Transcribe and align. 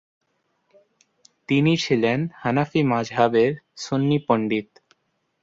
তিনি 1.49 1.73
ছিলেন 1.77 2.19
হানাফি 2.41 2.81
মাজহাব 2.91 3.33
এর 3.43 3.51
সুন্নী 3.77 4.17
পণ্ডিত। 4.27 4.69